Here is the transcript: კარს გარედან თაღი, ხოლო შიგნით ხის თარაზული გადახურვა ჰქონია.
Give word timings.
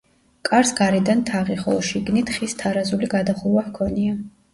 კარს 0.47 0.69
გარედან 0.77 1.19
თაღი, 1.29 1.57
ხოლო 1.65 1.83
შიგნით 1.89 2.31
ხის 2.37 2.57
თარაზული 2.63 3.11
გადახურვა 3.13 3.65
ჰქონია. 3.67 4.17